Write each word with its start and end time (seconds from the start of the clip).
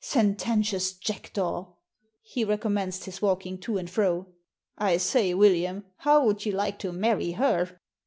"Sententious 0.00 0.94
jackdaw!" 0.94 1.66
He 2.22 2.44
recommenced 2.44 3.04
his 3.04 3.20
walking 3.20 3.58
to 3.58 3.76
and 3.76 3.90
fro." 3.90 4.28
I 4.78 4.96
say, 4.96 5.34
William, 5.34 5.84
how 5.98 6.24
would 6.24 6.46
you 6.46 6.52
like 6.52 6.78
to 6.78 6.92
marry 6.92 7.32
her?" 7.32 7.78